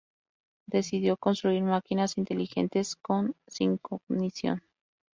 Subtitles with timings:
[0.65, 4.63] Decidió construir máquinas inteligentes con "Sin cognición.